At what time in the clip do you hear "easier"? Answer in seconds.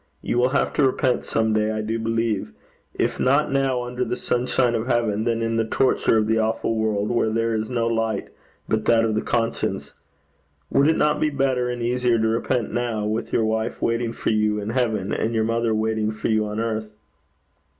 11.83-12.17